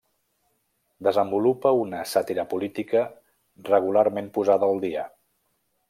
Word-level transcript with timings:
Desenvolupa 1.07 1.73
una 1.81 1.99
sàtira 2.13 2.47
política 2.55 3.05
regularment 3.75 4.33
posada 4.39 4.73
al 4.73 4.83
dia. 4.89 5.07